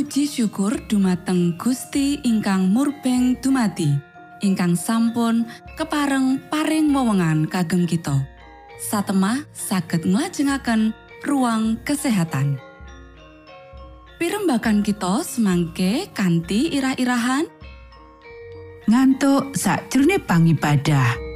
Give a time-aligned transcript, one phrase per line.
[0.00, 4.00] Puji syukur dumateng Gusti ingkang murbeng dumati
[4.40, 5.44] ingkang sampun
[5.76, 8.16] kepareng paring wewengan kagem kita.
[8.80, 10.96] Satemah saged nglajengaken
[11.28, 12.56] ruang kesehatan.
[14.16, 17.44] Pirembakan kita semangke kanthi irah-irahan.
[18.88, 21.29] Ngantuk sakjroning pangibadah.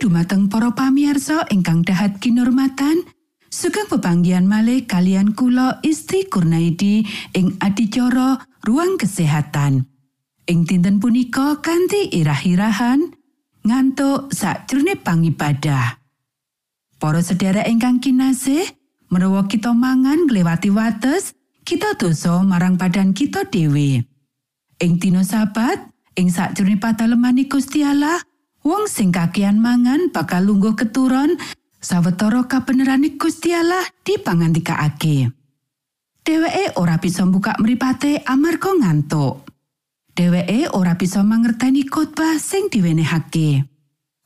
[0.00, 3.04] Dumateng para pamirsa ingkang dahat kinurmatan,
[3.52, 7.04] sugeng pepanggihan malih kalian kula Isti Kurnaidi
[7.36, 9.84] ing adicara ruang kesehatan.
[10.48, 13.12] Ing dinten punika kanthi irah-irahan
[13.60, 16.00] ngantuk sakjroning pangibadah.
[16.96, 18.64] Para sedherek ingkang kinasih,
[19.12, 21.36] menawa kita mangan nglewati wates,
[21.68, 24.00] kita dosa marang badan kita dhewe.
[24.80, 28.16] Ing dina sabat, ing sakjroning patalemani Gusti Allah,
[28.64, 31.36] wong sing kakean mangan bakal lungguh keturon
[31.80, 35.32] sawetara kabenerane Gusti Allah dipangandikaake.
[36.20, 39.48] Dheweke ora bisa mbukak mripate amarga ngantuk.
[40.12, 43.64] Dheweke ora bisa mangerteni khotbah sing diwenehake.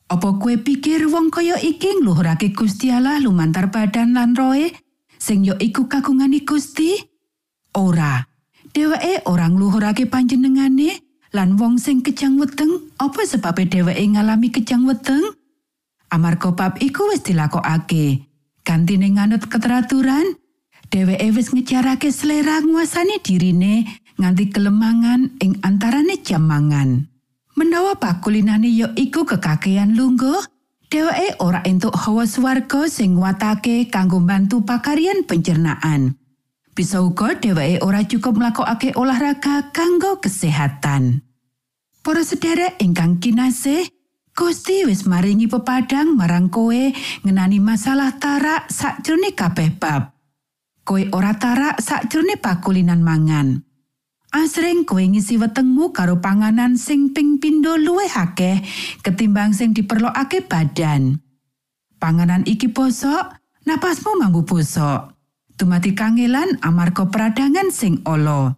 [0.05, 4.69] Apa kue pikir wong kaya iki ngluhurake Gusti Allah lumantar badan lan roe
[5.17, 6.99] sing ya iku kagungane Gusti?
[7.73, 8.21] Ora.
[8.75, 11.04] Dheweke ora ngluhurake panjenengane
[11.35, 15.35] lan wong sing kejang weteng apa sebabe dheweke ngalami kejang weteng?
[16.07, 18.23] Amarga bab iku wis dilakokake.
[18.63, 20.39] Gantine nganut keteraturan,
[20.87, 23.83] dheweke wis ngejarake selera nguasani dirine
[24.15, 27.11] nganti kelemangan ing antarane jam mangan.
[27.59, 30.39] Menawa pakulinane ya iku kekakean lungguh,
[30.87, 36.15] dheweke ora entuk hawa swarga sing nguatake kanggo bantu pakaryan pencernaan.
[36.71, 41.24] Bisa uga dheweke ora cukup mlakokake olahraga kanggo kesehatan.
[42.05, 43.89] Para sederek ingkang kinasih,
[44.37, 46.93] Gusti wis maringi pepadang marang kowe
[47.25, 50.13] ngenani masalah tarak sakjroning kabeh bab.
[50.85, 53.65] Kowe ora tarak sakjroning pakulinan mangan.
[54.29, 58.61] Asring kowe ngisi wetengmu karo panganan sing ping pindho luwih akeh
[59.01, 61.17] ketimbang sing diperlokake badan.
[61.97, 63.33] Panganan iki bosok,
[63.65, 65.09] napasmu mambu bosok.
[65.57, 68.53] Dumati kangelan amarga peradangan sing ala.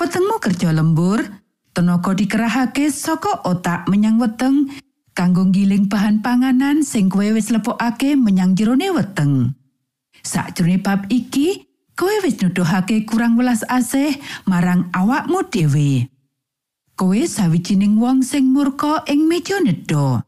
[0.00, 1.39] Wetengmu kerja lembur,
[1.72, 4.70] tenaga dikerahake saka otak menyang weteng
[5.14, 9.54] kanggo giling bahan panganan sing kowe wis lepokake menyang jerone weteng.
[10.20, 14.16] Sakjroning bab iki, kowe wis nuduhake kurang welas asih
[14.48, 16.08] marang awakmu dhewe.
[16.96, 20.24] Kowe sawijining wong sing murka ing meja nedha.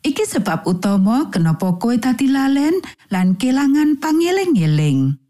[0.00, 2.72] Iki sebab utama kenapa kowe tadi lalen
[3.12, 5.20] lan kelangan pangeling-eling.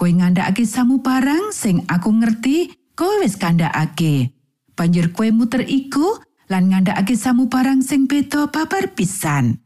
[0.00, 4.39] Kowe ngandhakake samubarang sing aku ngerti kowe wis kandhakake.
[4.80, 9.60] Banjur kowe muter iku lan ngandhakake samubarang sing beda babar pisan.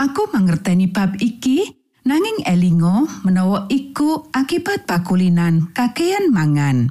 [0.00, 6.88] Aku mangerteni bab iki nanging elingo menawa iku akibat pakulinan kakean mangan.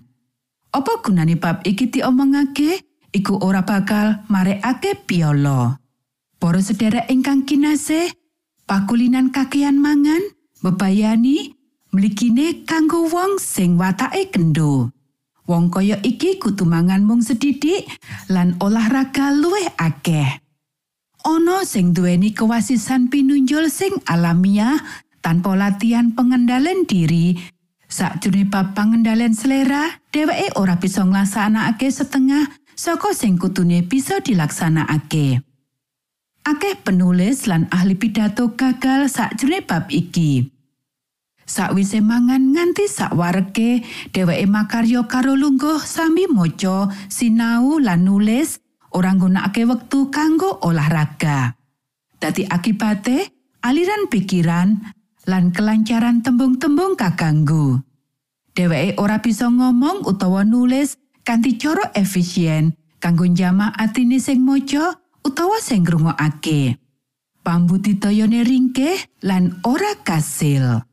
[0.69, 2.85] Apa gunane bab iki diomongake?
[3.09, 5.81] Iku ora bakal marekake piolo.
[6.37, 8.13] Para sedherek ingkang kinasih,
[8.69, 10.21] pakulinan kakean mangan
[10.61, 11.57] bebayani
[11.89, 14.93] mligine kanggo wong sing watake kendo.
[15.51, 17.83] Wong kaya iki kudu mangan mung sedidik
[18.31, 20.39] lan olahraga luwih akeh.
[21.27, 24.79] Ana sing duweni kewasisan pinunjul sing alamiah
[25.19, 27.35] tanpa latihan pengendalian diri.
[27.91, 35.43] Sakjroning bab pengendalian selera, dheweke ora bisa nglaksanakake setengah saka sing kutune bisa dilaksanakake.
[36.47, 40.47] Akeh penulis lan ahli pidato gagal sakjroning bab iki.
[41.45, 43.83] Sakwise mangan nganti sakwareke,
[44.13, 48.61] dheweke makarya karo lungguh sami maca, sinau lan nulis
[48.95, 51.55] ora nggunakake wektu kanggo olahraga.
[52.21, 53.33] Dadi akibate,
[53.65, 54.79] aliran pikiran
[55.25, 57.81] lan kelancaran tembung-tembung kaganggu.
[58.53, 65.57] Dheweke ora bisa ngomong utawa nulis kanthi cara efisien kanggo jamak atine sing maca utawa
[65.63, 66.77] sing ngrungokake.
[67.41, 70.90] Pambudidayane ringkeh lan ora kasil.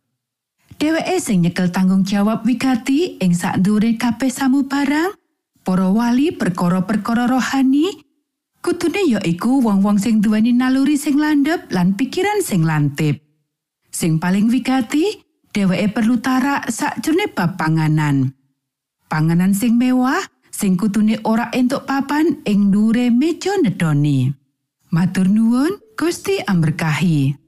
[0.78, 5.10] Dheweke sing nyekel tanggung jawab wigati ing sakndure kabeh samubarang,
[5.66, 7.98] para wali perkara-perkara rohani,
[8.62, 13.18] kudune ya iku wong-wong sing duweni naluri sing landhep lan pikiran sing lantip.
[13.90, 15.18] Sing paling wigati,
[15.50, 18.30] dheweke perlu tarak sakjroning bab panganan.
[19.10, 20.22] Panganan sing mewah
[20.54, 24.30] sing kutune ora entuk papan ing ndure meja nedoni.
[24.94, 27.47] Matur nuwun, Gusti amberkahi.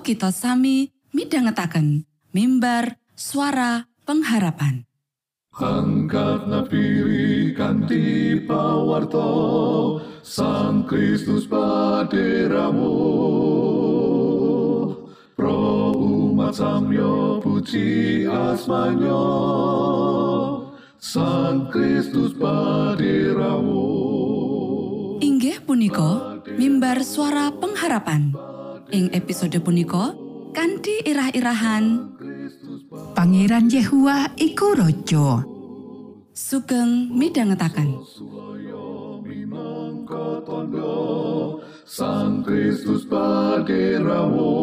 [0.00, 4.88] monggo kita sami midhangetaken mimbar suara pengharapan.
[5.60, 12.96] Angkat nafiri kanti pawarto Sang Kristus paderamu
[15.36, 19.26] Pro umat samyo puji asmanyo
[20.96, 23.84] Sang Kristus paderamu
[25.20, 28.49] Inggih punika mimbar suara pengharapan.
[28.90, 30.10] Ing episode punika
[30.50, 32.10] kanthi irah-irahan
[33.14, 35.46] Pangeran Yehua iku raja.
[36.34, 38.02] sugeng midhangetaken.
[40.42, 44.54] tondo Sang Kristus paderamu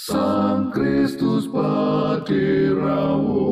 [0.01, 3.45] Sang Kristus paderamu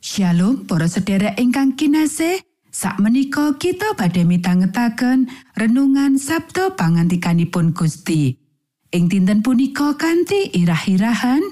[0.00, 2.40] Shalom para sedherek ingkang kinasih.
[2.72, 5.28] Sakmenika kita badhe mitangetaken
[5.60, 8.40] renungan Sabda pangantikanipun Gusti.
[8.88, 11.44] Ing dinten punika kanthi irah-irahan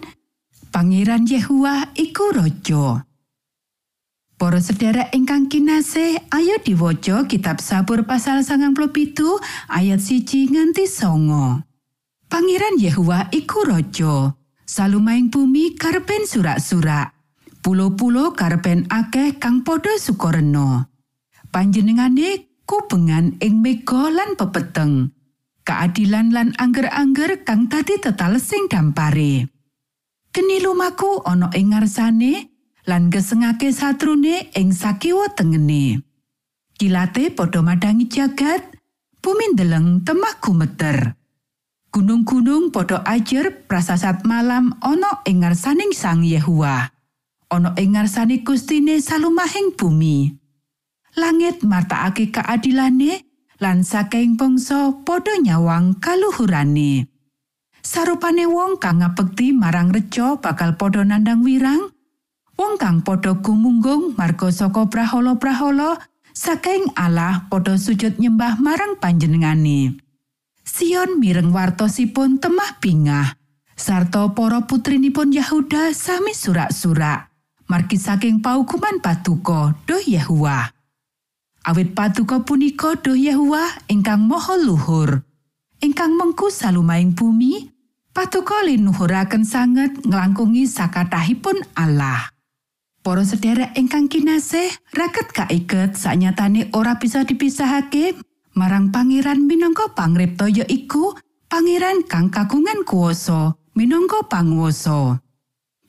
[0.72, 3.05] Pangeran Yehua iku raja.
[4.36, 9.16] Para sedherek ingkang kinasih, ayo diwaca kitab Sabur pasal 97
[9.72, 11.64] ayat siji nganti songo.
[12.28, 14.36] Pangeran Yehua iku raja.
[14.68, 17.16] Salumaing bumi karpen surak-surak.
[17.64, 20.84] Pulo-pulo karpen akeh kang padha sukoreno.
[21.48, 25.16] Panjenengane kubengan ing mega lan pepeteng.
[25.64, 29.48] Keadilan lan angger-angger kang dadi tetalesing dampare.
[30.28, 32.55] Geni lumaku ana ing ngarsane
[32.86, 36.00] lan gesengake satrune ing sakiwa tengene.
[36.78, 38.62] Kilate padha madangi jagat,
[39.18, 41.18] bumi ndeleng temah gumeter.
[41.90, 46.94] Gunung-gunung padha ajer prasasat malam ana ing ngarsaning Sang Yehua.
[47.46, 50.34] Ana ing ngarsane Gustine salumahing bumi.
[51.16, 53.24] Langit martakake keadilane
[53.62, 57.08] lan saking bangsa padha nyawang kaluhurane.
[57.80, 61.95] Sarupane wong kang ngabekti marang reca bakal padha nandang wirang,
[62.56, 66.00] wong kang padha gumunggung marga saka prahala-prahala
[66.32, 69.96] saking Allah padha sujud nyembah marang panjenengane.
[70.66, 73.38] Sion mireng wartosipun temah bingah.
[73.76, 77.28] Sarta para putrinipun Yahuda sami surak-surak.
[77.68, 80.72] Margi saking paukuman patuko doh Yehua.
[81.66, 85.22] Awit patuko punika doh Yehua ingkang moho luhur.
[85.82, 87.68] Ingkang mengku salumaing bumi,
[88.16, 92.35] patuko linuhuraken sanget nglangkungi sakatahipun Allah.
[93.06, 98.18] Para sedherek ingkang kinasih, raket kaiket saknyatane ora bisa dipisahake
[98.58, 101.14] marang pangeran minangka pangripta ya iku
[101.46, 105.22] pangeran kang kagungan kuwasa minangka panguwasa.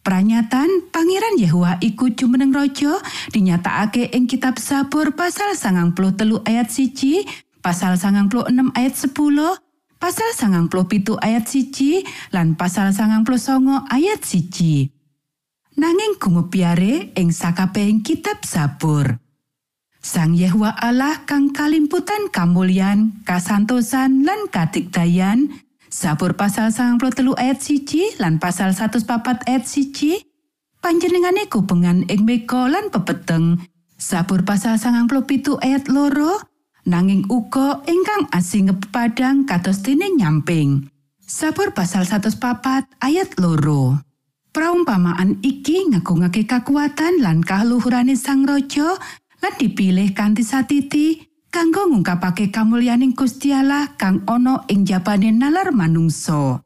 [0.05, 3.01] Pranyatan Pangeran Yehua iku jumeneng raja
[3.33, 5.97] dinyatakake ing kitab Sabur pasal 93
[6.45, 8.45] ayat 1, pasal 96
[8.77, 9.57] ayat 10,
[9.97, 14.96] pasal 97 ayat 1 lan pasal 99 ayat 1.
[15.77, 19.21] Nanging gumepiare ing sakabehing kitab Sabur.
[20.01, 25.53] Sang Yehua Allah kang kalimputan kamulyan, kasantosan lan kadigdayan,
[25.85, 29.05] Sabur pasal 93 ayat 1 lan pasal 104
[29.45, 33.61] ayat 1, panjenengane kubengan ing mega lan pepeteng.
[34.01, 36.41] Sabur pasal 97 ayat loro,
[36.89, 40.89] nanging uga ingkang asing padang kados dene nyamping.
[41.21, 44.06] Sabur pasal 104 ayat loro.
[44.57, 48.97] Praumpamaan iki ngagungake kakuatan lan kaluhurane sang raja
[49.37, 56.65] lan dipilih kanthi satiti kanggo ngungkapake kamulyaning Gusti Allah kang ana ing jabane nalar manungsa.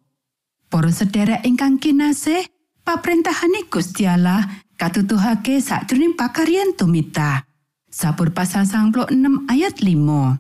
[0.72, 2.48] Para sedherek ingkang kinasih,
[2.88, 4.48] paprentahane Gusti Allah
[4.80, 7.44] katutuhake sakjroning pakaryan tumita.
[7.92, 10.40] Sabur pasal 96 ayat 5.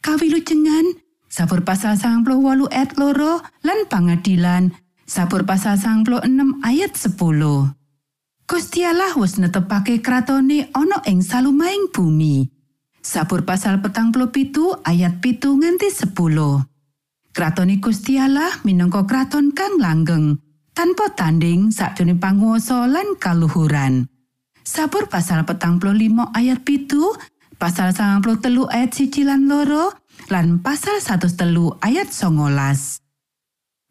[0.00, 0.96] Kawilujengan
[1.28, 4.72] Sabur pasal 98 ayat loro lan pangadilan
[5.06, 7.14] Sabur pasal 96 ayat 10.
[8.50, 12.50] Gusti Allah wis netepake kratone ana ing salumaing bumi.
[13.06, 16.10] Sabur pasal petang pitu ayat pitu nganti 10.
[17.30, 20.42] Kratone Gusti Allah minangka kraton kang langgeng,
[20.74, 24.10] tanpa tanding sakjroning panguwasa lan kaluhuran.
[24.66, 27.14] Sabur pasal petang limo ayat pitu,
[27.62, 29.94] pasal sangang telu ayat siji lan loro,
[30.34, 33.05] lan pasal satu telu ayat songolas.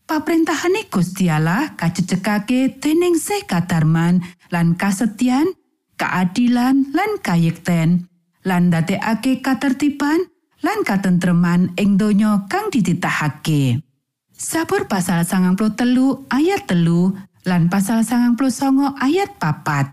[0.05, 4.21] Paprentahane Gusti Allah kacecekake dening sih kadarman
[4.53, 5.49] lan kasetyan,
[5.97, 8.05] keadilan lan kayekten,
[8.45, 10.29] lan ndadekake katertiban
[10.61, 13.81] lan katentreman ing donya kang dititahake.
[14.29, 19.89] Sabur pasal sangang telu ayat telu lan pasal sangang songo ayat papat.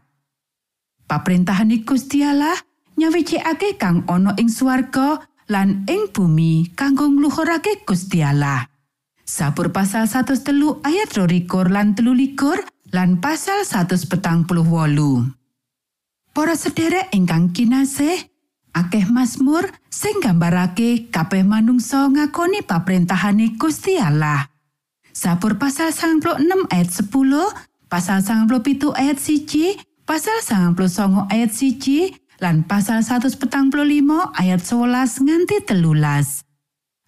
[1.08, 2.60] Paprentahan Gusti Allah
[3.00, 8.71] nyawicikake kang ana ing swarga lan ing bumi kanggo ngluhurake Gusti Allah.
[9.22, 14.10] Sabur pasal 103 ayat 22 lan 23 lan pasal 148.
[16.32, 18.18] Para sederek ingkang kinasih,
[18.74, 24.50] akeh Mazmur sing nggambarake kabeh manungsa ngakoni paprentahane Gusti Allah.
[25.12, 27.06] Sabur pasal 96 ayat 10,
[27.86, 33.38] pasal 97 ayat 1, pasal 99 ayat 1, lan pasal 145
[34.34, 36.42] ayat 11 nganti telulas.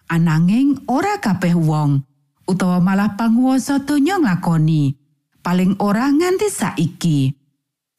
[0.05, 2.05] Ananging ora kabeh wong
[2.45, 4.93] utawa malah panguwasa donya nglakoni.
[5.41, 7.33] Paling ora nganti saiki.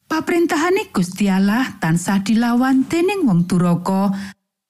[0.07, 4.15] Paprentahane Gusti Allah tansah dilawan dening wong duraka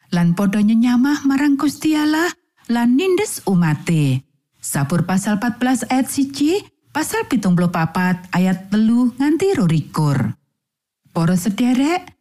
[0.10, 2.26] lan padha nyenyamah marang Gusti Allah
[2.74, 4.26] lan nindes umate.
[4.58, 10.34] Sabur pasal 14 ayat 1, pasal 74 ayat telu nganti rorikur.
[11.14, 12.17] Para sederek,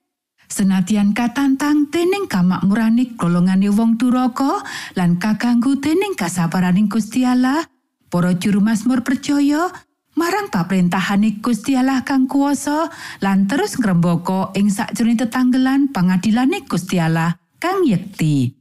[0.47, 4.63] senadyan katantang dening kamakmurane golongane wong duraka
[4.95, 7.67] lan kaganggu dening kasabaraning Gusti Allah,
[8.09, 9.69] para juru Mazmur percaya
[10.17, 12.89] marang paprentahane Gusti Allah kang kuwasa
[13.21, 18.57] lan terus ngrembaka ing sakjroning tetanggelan pangadilane Gusti Allah kang yekti.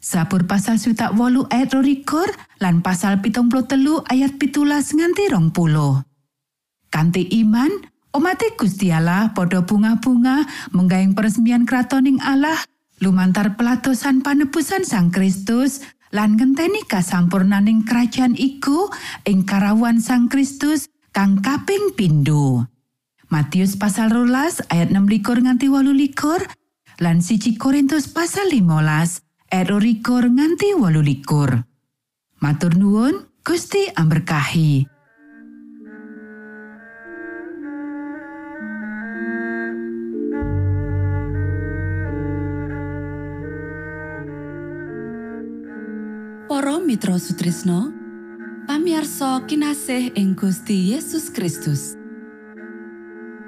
[0.00, 2.24] Sabur pasal swidak wolu ayat rorikur
[2.56, 6.00] lan pasal pitung telu ayat pitulas nganti rong puluh.
[6.88, 7.68] Kanti iman,
[8.10, 10.42] Omate Gusti Allah padha bunga-bunga
[10.74, 12.58] menggaing peresmian kratoning Allah
[12.98, 15.78] lumantar pelatosan panebusan Sang Kristus
[16.10, 18.90] lan ngenteni kasampurnaning kerajaan iku
[19.22, 22.66] ing karawan Sang Kristus kang kaping pindho.
[23.30, 26.42] Matius pasal rolas ayat 6 nganti walu likur
[26.98, 29.22] lan siji Korintus pasal 15
[29.54, 31.62] ayat likur nganti walu likur.
[32.42, 34.99] Matur nuwun, Gusti amberkahi.
[46.60, 47.88] Para Mitra Sutrisno
[48.68, 51.96] pamiarsa kinasih ing Gusti Yesus Kristus.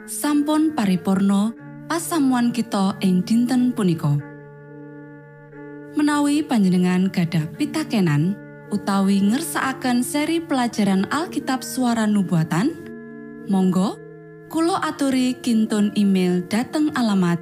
[0.09, 1.53] Sampun paripurno
[1.93, 4.17] pasamuan kita ing dinten punika.
[5.93, 8.33] Menawi panjenengan gadah pitakenan
[8.73, 12.73] utawi ngersaakan seri pelajaran Alkitab suara nubuatan
[13.45, 14.01] Monggo
[14.49, 17.37] Kulo aturi kinton email dateng alamat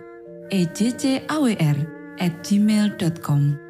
[0.50, 1.78] ejcawr
[2.18, 3.69] gmail.com